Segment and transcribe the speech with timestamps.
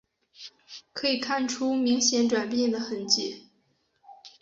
[0.93, 3.51] 可以看出明显转变的痕迹